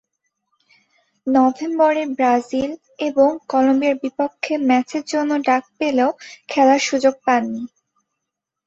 [1.27, 2.71] নভেম্বরে ব্রাজিল
[2.99, 6.09] এবং কলম্বিয়ার বিপক্ষে ম্যাচের জন্য ডাক পেলেও
[6.49, 7.63] খেলার সুযোগ পাননি।